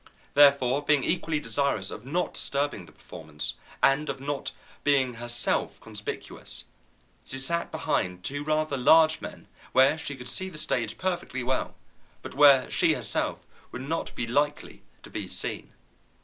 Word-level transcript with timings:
Therefore, 0.33 0.81
being 0.83 1.03
equally 1.03 1.39
desirous 1.39 1.91
of 1.91 2.07
not 2.07 2.33
disturbing 2.33 2.87
the 2.87 2.91
performance 2.91 3.53
and 3.83 4.09
of 4.09 4.19
not 4.19 4.51
being 4.83 5.13
herself 5.13 5.79
conspicuous, 5.79 6.65
she 7.23 7.37
sat 7.37 7.71
behind 7.71 8.23
two 8.23 8.43
rather 8.43 8.77
large 8.77 9.21
men, 9.21 9.47
where 9.73 9.99
she 9.99 10.15
could 10.15 10.27
see 10.27 10.49
the 10.49 10.57
stage 10.57 10.97
perfectly 10.97 11.43
well, 11.43 11.75
but 12.23 12.33
where 12.33 12.67
she 12.71 12.93
herself 12.95 13.45
would 13.71 13.83
not 13.83 14.15
be 14.15 14.25
likely 14.25 14.81
to 15.03 15.11
be 15.11 15.27
seen. 15.27 15.71